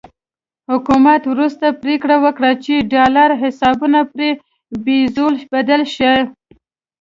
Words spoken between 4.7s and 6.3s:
پیزو بدل شي.